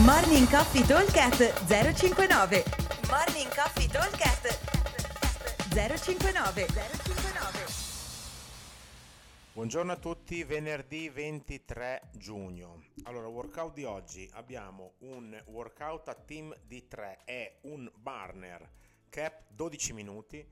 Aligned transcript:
Morning 0.00 0.48
Coffee 0.48 0.86
Talkcast 0.86 1.66
059 1.66 2.64
Morning 3.10 3.54
Coffee 3.54 3.86
Talkcast 3.86 4.58
059 5.68 6.66
059 6.66 7.66
Buongiorno 9.52 9.92
a 9.92 9.96
tutti, 9.96 10.44
venerdì 10.44 11.10
23 11.10 12.08
giugno. 12.12 12.84
Allora, 13.02 13.28
workout 13.28 13.74
di 13.74 13.84
oggi. 13.84 14.26
Abbiamo 14.32 14.94
un 15.00 15.38
workout 15.48 16.08
a 16.08 16.14
team 16.14 16.56
di 16.66 16.88
3, 16.88 17.18
è 17.26 17.58
un 17.64 17.92
burner. 17.94 18.66
Cap 19.10 19.42
12 19.48 19.92
minuti. 19.92 20.42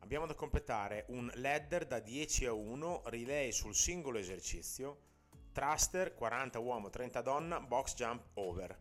Abbiamo 0.00 0.26
da 0.26 0.34
completare 0.34 1.04
un 1.10 1.30
ladder 1.34 1.86
da 1.86 2.00
10 2.00 2.46
a 2.46 2.52
1, 2.52 3.02
relay 3.04 3.52
sul 3.52 3.72
singolo 3.72 4.18
esercizio 4.18 5.12
thruster 5.54 6.12
40 6.14 6.58
uomo 6.58 6.90
30 6.90 7.22
donna 7.22 7.60
box 7.60 7.94
jump 7.94 8.24
over. 8.34 8.76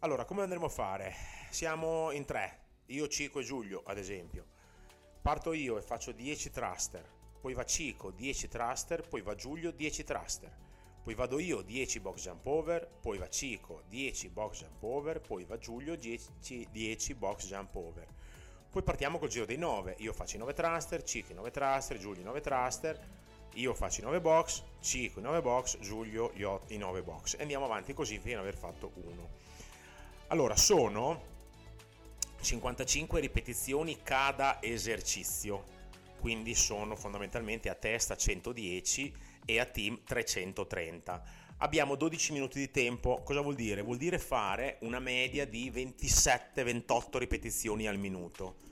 Allora 0.00 0.26
come 0.26 0.42
andremo 0.42 0.66
a 0.66 0.68
fare? 0.68 1.14
Siamo 1.48 2.10
in 2.10 2.26
tre 2.26 2.58
io 2.86 3.08
Cico 3.08 3.40
e 3.40 3.42
Giulio 3.42 3.82
ad 3.86 3.96
esempio. 3.96 4.44
Parto 5.22 5.54
io 5.54 5.78
e 5.78 5.82
faccio 5.82 6.12
10 6.12 6.50
thruster 6.50 7.02
poi 7.40 7.54
va 7.54 7.64
Cico 7.64 8.10
10 8.10 8.48
thruster 8.48 9.08
poi 9.08 9.22
va 9.22 9.34
Giulio 9.34 9.70
10 9.70 10.04
thruster. 10.04 10.54
Poi 11.02 11.14
vado 11.14 11.38
io 11.38 11.62
10 11.62 12.00
box 12.00 12.20
jump 12.20 12.46
over 12.46 12.86
poi 13.00 13.16
va 13.16 13.30
Cico 13.30 13.84
10 13.88 14.28
box 14.28 14.58
jump 14.58 14.82
over 14.82 15.18
poi 15.22 15.44
va 15.44 15.56
Giulio 15.56 15.96
10, 15.96 16.68
10 16.70 17.14
box 17.14 17.46
jump 17.46 17.74
over. 17.74 18.06
Poi 18.68 18.82
partiamo 18.82 19.18
col 19.18 19.28
giro 19.28 19.46
dei 19.46 19.56
9 19.56 19.94
io 20.00 20.12
faccio 20.12 20.36
i 20.36 20.38
9 20.40 20.52
thruster 20.52 21.02
Cico 21.02 21.32
i 21.32 21.34
9 21.34 21.50
thruster 21.50 21.98
Giulio 21.98 22.20
i 22.20 22.24
9 22.24 22.40
thruster 22.42 23.00
io 23.54 23.74
faccio 23.74 24.00
i 24.00 24.04
9 24.04 24.20
box, 24.20 24.62
Cico 24.80 25.18
i 25.18 25.22
9 25.22 25.42
box, 25.42 25.78
Giulio 25.80 26.32
i 26.34 26.76
9 26.76 27.02
box 27.02 27.34
e 27.38 27.42
andiamo 27.42 27.64
avanti 27.64 27.92
così 27.92 28.18
fino 28.18 28.38
ad 28.38 28.46
aver 28.46 28.56
fatto 28.56 28.92
uno. 28.94 29.28
Allora, 30.28 30.56
sono 30.56 31.22
55 32.40 33.20
ripetizioni 33.20 33.98
cada 34.02 34.62
esercizio, 34.62 35.64
quindi 36.20 36.54
sono 36.54 36.96
fondamentalmente 36.96 37.68
a 37.68 37.74
testa 37.74 38.16
110 38.16 39.14
e 39.44 39.58
a 39.58 39.64
team 39.64 40.00
330. 40.04 41.22
Abbiamo 41.58 41.96
12 41.96 42.32
minuti 42.32 42.58
di 42.58 42.70
tempo, 42.70 43.22
cosa 43.22 43.42
vuol 43.42 43.54
dire? 43.56 43.82
Vuol 43.82 43.98
dire 43.98 44.18
fare 44.18 44.78
una 44.80 45.00
media 45.00 45.44
di 45.46 45.70
27-28 45.70 47.18
ripetizioni 47.18 47.86
al 47.86 47.98
minuto 47.98 48.68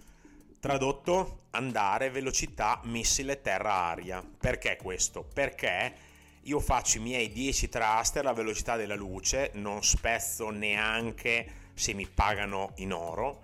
Tradotto, 0.60 1.42
andare, 1.50 2.10
velocità, 2.10 2.80
missile, 2.82 3.40
terra-aria. 3.40 4.24
Perché 4.40 4.76
questo? 4.76 5.22
Perché 5.22 5.94
io 6.42 6.58
faccio 6.58 6.98
i 6.98 7.00
miei 7.00 7.30
10 7.30 7.68
thruster 7.68 8.24
alla 8.24 8.32
velocità 8.32 8.74
della 8.74 8.96
luce, 8.96 9.52
non 9.54 9.84
spezzo 9.84 10.50
neanche 10.50 11.46
se 11.74 11.94
mi 11.94 12.08
pagano 12.12 12.72
in 12.78 12.92
oro, 12.92 13.42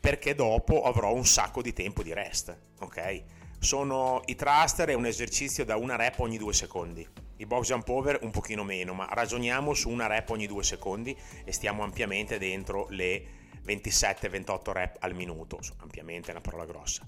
perché 0.00 0.34
dopo 0.34 0.84
avrò 0.84 1.12
un 1.12 1.26
sacco 1.26 1.60
di 1.60 1.74
tempo 1.74 2.02
di 2.02 2.14
rest, 2.14 2.56
ok? 2.78 3.22
Sono 3.58 4.22
i 4.24 4.34
thruster 4.34 4.88
è 4.88 4.94
un 4.94 5.04
esercizio 5.04 5.66
da 5.66 5.76
una 5.76 5.96
rep 5.96 6.20
ogni 6.20 6.38
due 6.38 6.54
secondi. 6.54 7.06
I 7.36 7.44
box 7.44 7.66
jump 7.66 7.88
over 7.90 8.18
un 8.22 8.30
pochino 8.30 8.64
meno, 8.64 8.94
ma 8.94 9.06
ragioniamo 9.10 9.74
su 9.74 9.90
una 9.90 10.06
rep 10.06 10.30
ogni 10.30 10.46
due 10.46 10.62
secondi 10.62 11.14
e 11.44 11.52
stiamo 11.52 11.82
ampiamente 11.82 12.38
dentro 12.38 12.86
le 12.88 13.39
27-28 13.64 14.72
rep 14.72 14.96
al 15.00 15.14
minuto, 15.14 15.58
ampiamente 15.78 16.30
una 16.30 16.40
parola 16.40 16.64
grossa. 16.64 17.04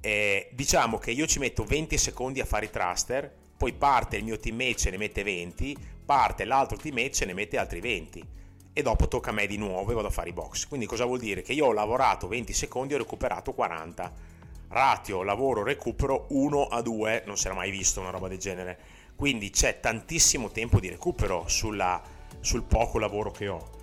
Eh, 0.00 0.48
diciamo 0.52 0.98
che 0.98 1.10
io 1.10 1.26
ci 1.26 1.38
metto 1.38 1.64
20 1.64 1.98
secondi 1.98 2.40
a 2.40 2.44
fare 2.44 2.66
i 2.66 2.70
thruster, 2.70 3.32
poi 3.56 3.72
parte 3.72 4.16
il 4.16 4.24
mio 4.24 4.38
teammate 4.38 4.76
ce 4.76 4.90
ne 4.90 4.96
mette 4.96 5.22
20, 5.22 5.76
parte 6.04 6.44
l'altro 6.44 6.76
teammate 6.76 7.12
ce 7.12 7.24
ne 7.24 7.32
mette 7.32 7.58
altri 7.58 7.80
20 7.80 8.36
e 8.72 8.82
dopo 8.82 9.08
tocca 9.08 9.30
a 9.30 9.32
me 9.32 9.46
di 9.48 9.56
nuovo 9.56 9.90
e 9.90 9.94
vado 9.94 10.06
a 10.06 10.10
fare 10.10 10.28
i 10.28 10.32
box. 10.32 10.68
Quindi 10.68 10.86
cosa 10.86 11.04
vuol 11.04 11.18
dire? 11.18 11.42
Che 11.42 11.52
io 11.52 11.66
ho 11.66 11.72
lavorato 11.72 12.28
20 12.28 12.52
secondi 12.52 12.92
e 12.92 12.96
ho 12.96 13.00
recuperato 13.00 13.52
40. 13.52 14.36
Ratio 14.68 15.22
lavoro 15.24 15.64
recupero 15.64 16.26
1 16.28 16.66
a 16.66 16.80
2, 16.80 17.24
non 17.26 17.36
si 17.36 17.46
era 17.46 17.56
mai 17.56 17.72
visto 17.72 17.98
una 17.98 18.10
roba 18.10 18.28
del 18.28 18.38
genere. 18.38 18.78
Quindi 19.16 19.50
c'è 19.50 19.80
tantissimo 19.80 20.50
tempo 20.50 20.78
di 20.78 20.88
recupero 20.88 21.48
sulla, 21.48 22.00
sul 22.38 22.62
poco 22.62 23.00
lavoro 23.00 23.32
che 23.32 23.48
ho 23.48 23.77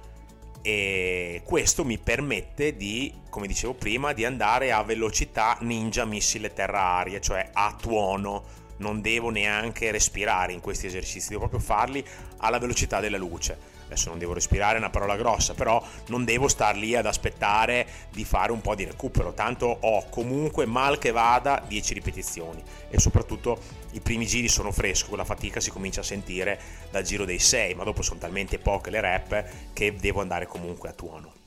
e 0.68 1.44
questo 1.44 1.86
mi 1.86 2.00
permette 2.00 2.76
di, 2.76 3.14
come 3.30 3.46
dicevo 3.46 3.76
prima, 3.76 4.14
di 4.14 4.26
andare 4.26 4.72
a 4.72 4.82
velocità 4.82 5.60
ninja 5.62 6.06
missile 6.06 6.54
terra-aria, 6.54 7.20
cioè 7.20 7.52
a 7.54 7.78
tuono. 7.80 8.44
Non 8.78 9.02
devo 9.02 9.30
neanche 9.30 9.92
respirare 9.92 10.54
in 10.54 10.60
questi 10.60 10.88
esercizi, 10.88 11.30
devo 11.30 11.48
proprio 11.48 11.60
farli 11.60 12.06
alla 12.38 12.60
velocità 12.60 13.00
della 13.00 13.18
luce 13.18 13.74
adesso 13.86 14.10
non 14.10 14.20
devo 14.20 14.34
respirare, 14.34 14.76
è 14.76 14.80
una 14.80 14.90
parola 14.90 15.16
grossa, 15.16 15.54
però 15.54 15.84
non 16.08 16.26
devo 16.26 16.48
star 16.48 16.76
lì 16.76 16.96
ad 16.96 17.06
aspettare 17.06 17.88
di 18.12 18.26
fare 18.26 18.52
un 18.52 18.62
po' 18.62 18.76
di 18.76 18.84
recupero, 18.84 19.34
tanto 19.34 19.78
ho 19.80 20.08
comunque 20.10 20.66
mal 20.66 20.98
che 20.98 21.12
vada 21.12 21.64
10 21.66 21.94
ripetizioni 21.94 22.64
e 22.90 23.00
soprattutto 23.00 23.60
i 23.92 24.02
primi 24.02 24.26
giri 24.26 24.48
sono 24.48 24.72
fresco, 24.72 25.16
la 25.16 25.24
fatica 25.24 25.60
si 25.60 25.70
comincia 25.70 26.02
a 26.02 26.04
sentire 26.04 26.60
dal 26.92 27.04
giro 27.04 27.26
dei 27.26 27.40
6, 27.40 27.76
ma 27.76 27.84
dopo 27.84 28.02
sono 28.02 28.20
talmente 28.20 28.60
poche 28.60 28.90
le 28.90 29.02
rep 29.02 29.46
che 29.74 29.96
devo 29.96 30.22
andare 30.22 30.48
comunque 30.48 30.90
a 30.90 30.94
tuono. 30.94 31.45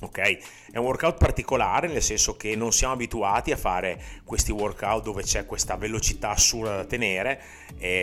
Ok, 0.00 0.18
è 0.70 0.78
un 0.78 0.84
workout 0.84 1.18
particolare 1.18 1.88
nel 1.88 2.02
senso 2.02 2.36
che 2.36 2.54
non 2.54 2.70
siamo 2.70 2.92
abituati 2.92 3.50
a 3.50 3.56
fare 3.56 4.00
questi 4.22 4.52
workout 4.52 5.02
dove 5.02 5.24
c'è 5.24 5.44
questa 5.44 5.74
velocità 5.74 6.30
assurda 6.30 6.76
da 6.76 6.84
tenere. 6.84 7.40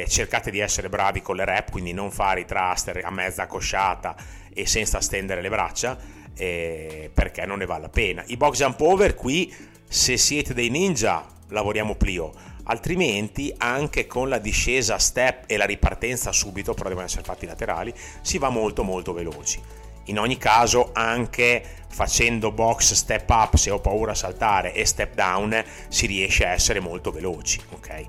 Cercate 0.06 0.52
di 0.52 0.60
essere 0.60 0.90
bravi 0.90 1.22
con 1.22 1.38
le 1.38 1.46
rep, 1.46 1.72
quindi 1.72 1.94
non 1.94 2.12
fare 2.12 2.42
i 2.42 2.46
thruster 2.46 3.00
a 3.02 3.10
mezza 3.12 3.48
cosciata 3.48 4.14
e 4.54 4.66
senza 4.66 5.00
stendere 5.00 5.42
le 5.42 5.48
braccia, 5.48 5.98
eh, 6.36 7.10
perché 7.14 7.46
non 7.46 7.60
ne 7.60 7.66
vale 7.66 7.84
la 7.84 7.90
pena. 7.90 8.24
I 8.28 8.36
box 8.36 8.58
jump 8.58 8.82
over 8.82 9.16
qui, 9.16 9.54
se 9.88 10.18
siete 10.18 10.54
dei 10.54 10.70
ninja, 10.70 11.26
lavoriamo 11.48 11.96
plio, 11.96 12.34
altrimenti 12.64 13.54
anche 13.58 14.06
con 14.06 14.28
la 14.28 14.40
discesa 14.40 15.00
step 15.00 15.44
e 15.48 15.56
la 15.56 15.66
ripartenza 15.66 16.34
subito, 16.34 16.74
però 16.74 16.90
devono 16.90 17.06
essere 17.06 17.24
fatti 17.24 17.46
laterali, 17.46 17.94
si 18.22 18.38
va 18.38 18.50
molto 18.50 18.84
molto 18.84 19.14
veloci 19.14 19.84
in 20.06 20.20
ogni 20.20 20.38
caso 20.38 20.90
anche 20.94 21.64
facendo 21.88 22.52
box 22.52 22.94
step 22.94 23.30
up 23.30 23.56
se 23.56 23.70
ho 23.70 23.80
paura 23.80 24.12
a 24.12 24.16
saltare 24.16 24.74
e 24.74 24.86
step 24.86 25.14
down 25.16 25.64
si 25.88 26.06
riesce 26.08 26.46
a 26.46 26.50
essere 26.50 26.82
molto 26.82 27.10
veloci 27.10 27.62
ok? 27.72 28.06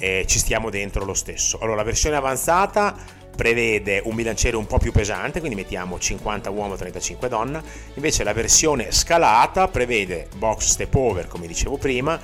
E 0.00 0.24
ci 0.26 0.38
stiamo 0.40 0.68
dentro 0.68 1.04
lo 1.04 1.14
stesso. 1.14 1.58
Allora 1.60 1.76
la 1.76 1.82
versione 1.84 2.16
avanzata 2.16 2.96
prevede 3.36 4.02
un 4.04 4.16
bilanciere 4.16 4.56
un 4.56 4.66
po' 4.66 4.78
più 4.78 4.90
pesante 4.90 5.38
quindi 5.38 5.56
mettiamo 5.56 5.98
50 5.98 6.50
uomo 6.50 6.74
35 6.74 7.28
donna. 7.28 7.62
Invece 7.94 8.24
la 8.24 8.32
versione 8.32 8.90
scalata 8.90 9.68
prevede 9.68 10.28
box 10.36 10.66
step 10.66 10.94
over 10.96 11.28
come 11.28 11.46
dicevo 11.46 11.78
prima 11.78 12.18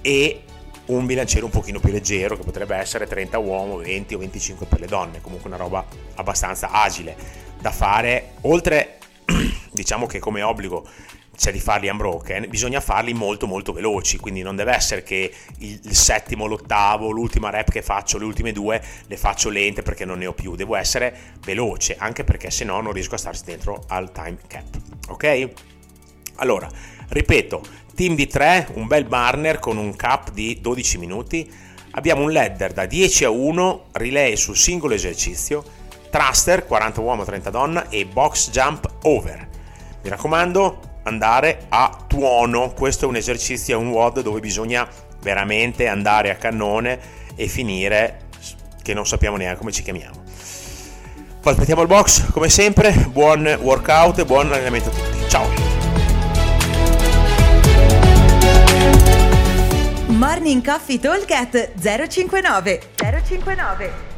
e 0.00 0.44
un 0.84 1.06
bilanciere 1.06 1.44
un 1.44 1.50
pochino 1.50 1.80
più 1.80 1.92
leggero 1.92 2.36
che 2.36 2.42
potrebbe 2.42 2.76
essere 2.76 3.06
30 3.06 3.38
uomo 3.38 3.76
20 3.76 4.14
o 4.14 4.18
25 4.18 4.66
per 4.66 4.80
le 4.80 4.86
donne. 4.86 5.20
Comunque 5.20 5.48
una 5.48 5.58
roba 5.58 5.84
abbastanza 6.14 6.70
agile 6.70 7.16
da 7.62 7.70
fare, 7.70 8.32
oltre 8.42 8.98
diciamo 9.70 10.06
che 10.06 10.18
come 10.18 10.42
obbligo 10.42 10.86
c'è 11.34 11.52
di 11.52 11.60
farli 11.60 11.88
unbroken, 11.88 12.46
bisogna 12.50 12.80
farli 12.80 13.14
molto 13.14 13.46
molto 13.46 13.72
veloci, 13.72 14.18
quindi 14.18 14.42
non 14.42 14.56
deve 14.56 14.74
essere 14.74 15.02
che 15.02 15.32
il, 15.58 15.80
il, 15.84 15.94
settimo, 15.94 16.46
l'ottavo, 16.46 17.10
l'ultima 17.10 17.50
rep 17.50 17.70
che 17.70 17.80
faccio, 17.80 18.18
le 18.18 18.24
ultime 18.24 18.52
due 18.52 18.82
le 19.06 19.16
faccio 19.16 19.48
lente 19.48 19.82
perché 19.82 20.04
non 20.04 20.18
ne 20.18 20.26
ho 20.26 20.34
più, 20.34 20.56
devo 20.56 20.74
essere 20.74 21.16
veloce, 21.44 21.96
anche 21.96 22.24
perché 22.24 22.50
se 22.50 22.64
no 22.64 22.80
non 22.80 22.92
riesco 22.92 23.14
a 23.14 23.18
starsi 23.18 23.44
dentro 23.44 23.84
al 23.88 24.12
time 24.12 24.38
cap, 24.46 24.66
ok? 25.08 25.48
Allora, 26.36 26.68
ripeto, 27.08 27.62
team 27.94 28.16
di 28.16 28.26
3, 28.26 28.70
un 28.74 28.88
bel 28.88 29.04
burner 29.04 29.60
con 29.60 29.76
un 29.76 29.94
cap 29.94 30.32
di 30.32 30.60
12 30.60 30.98
minuti, 30.98 31.50
abbiamo 31.92 32.22
un 32.22 32.32
ladder 32.32 32.72
da 32.72 32.86
10 32.86 33.24
a 33.24 33.30
1, 33.30 33.84
relay 33.92 34.36
sul 34.36 34.56
singolo 34.56 34.94
esercizio, 34.94 35.80
thruster 36.12 36.66
40 36.66 37.00
uomo 37.00 37.24
30 37.24 37.48
donna 37.48 37.88
e 37.88 38.04
box 38.04 38.50
jump 38.50 38.86
over. 39.04 39.48
Mi 40.02 40.10
raccomando, 40.10 40.98
andare 41.04 41.64
a 41.70 42.04
tuono. 42.06 42.72
Questo 42.72 43.06
è 43.06 43.08
un 43.08 43.16
esercizio, 43.16 43.74
è 43.74 43.80
un 43.80 43.88
WOD 43.88 44.20
dove 44.20 44.40
bisogna 44.40 44.86
veramente 45.22 45.88
andare 45.88 46.30
a 46.30 46.34
cannone 46.34 47.00
e 47.34 47.46
finire 47.46 48.28
che 48.82 48.92
non 48.92 49.06
sappiamo 49.06 49.38
neanche 49.38 49.58
come 49.58 49.72
ci 49.72 49.82
chiamiamo. 49.82 50.22
Poi 51.40 51.52
aspettiamo 51.52 51.80
il 51.80 51.88
box, 51.88 52.30
come 52.30 52.50
sempre, 52.50 52.92
buon 53.10 53.58
workout 53.62 54.18
e 54.18 54.24
buon 54.26 54.52
allenamento 54.52 54.90
a 54.90 54.92
tutti. 54.92 55.28
Ciao! 55.28 55.48
Morning 60.08 60.62
Coffee 60.62 61.00
Talk 61.00 61.72
059 61.80 62.80
059 62.96 64.11